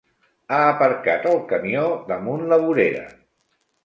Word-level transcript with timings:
Ha 0.55 0.59
aparcat 0.69 1.27
el 1.31 1.37
camió 1.51 1.83
damunt 2.13 2.41
la 2.55 2.59
vorera. 2.65 3.05